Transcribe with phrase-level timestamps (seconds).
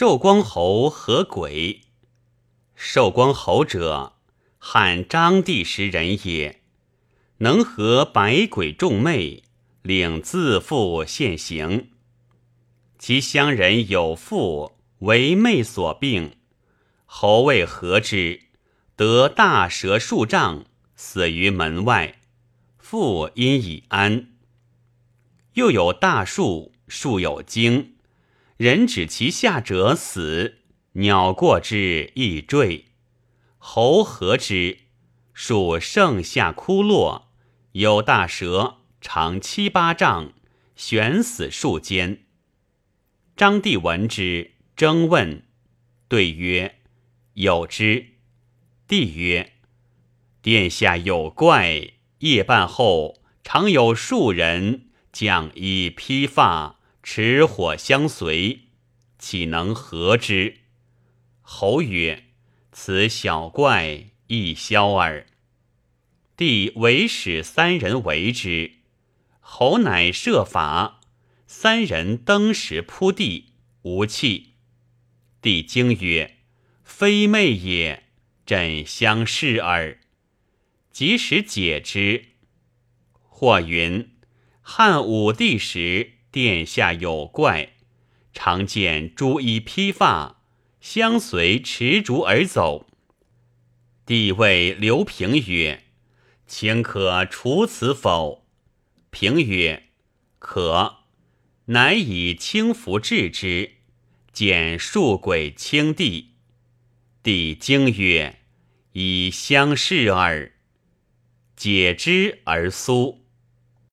[0.00, 1.80] 寿光侯何鬼？
[2.76, 4.12] 寿光侯者，
[4.56, 6.62] 汉章帝时人也，
[7.38, 9.42] 能和百鬼众魅，
[9.82, 11.90] 领自负现行。
[12.96, 16.36] 其乡人有妇为魅所病，
[17.04, 18.42] 侯为何之？
[18.94, 22.20] 得大蛇数丈，死于门外。
[22.78, 24.28] 妇因已安。
[25.54, 27.96] 又有大树，树有茎，
[28.58, 30.62] 人指其下者死，
[30.94, 32.86] 鸟过之亦坠。
[33.56, 34.78] 侯何之？
[35.32, 37.30] 树盛夏枯落，
[37.70, 40.32] 有大蛇，长七八丈，
[40.74, 42.24] 悬死树间。
[43.36, 45.44] 张帝闻之，征问，
[46.08, 46.80] 对曰
[47.34, 48.14] ：“有之。”
[48.88, 49.52] 帝曰
[50.42, 56.77] ：“殿下有怪，夜半后常有数人将衣披发，
[57.10, 58.64] 持火相随，
[59.18, 60.58] 岂能和之？”
[61.40, 62.24] 侯曰
[62.70, 65.26] ：“此小怪亦消耳。”
[66.36, 68.72] 帝为使三人为之，
[69.40, 71.00] 侯乃设法。
[71.46, 74.52] 三人登时扑地，无气。
[75.40, 76.36] 帝惊曰
[76.84, 78.02] ：“非魅也，
[78.44, 79.98] 朕相视耳。”
[80.92, 82.32] 即使解之。
[83.22, 84.10] 或云：
[84.60, 87.70] 汉武帝时，殿下有怪，
[88.32, 90.40] 常见朱衣披发，
[90.80, 92.86] 相随持竹而走。
[94.06, 95.82] 帝谓刘平曰
[96.46, 98.46] ：“卿可除此否？”
[99.10, 99.88] 平曰
[100.38, 100.98] ：“可。”
[101.66, 103.72] 乃以轻符治之，
[104.32, 106.34] 见数鬼轻地。
[107.20, 108.38] 帝惊曰
[108.94, 110.52] ：“以相视耳。”
[111.56, 113.24] 解之而苏。